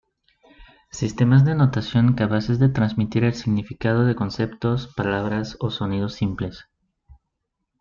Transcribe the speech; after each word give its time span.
Sistemas 0.89 1.45
de 1.45 1.53
notación 1.53 2.15
capaces 2.15 2.57
de 2.57 2.69
transmitir 2.69 3.23
el 3.23 3.35
significado 3.35 4.03
de 4.03 4.15
conceptos, 4.15 4.91
palabras 4.95 5.57
o 5.59 5.69
sonidos 5.69 6.15
simples. 6.15 6.65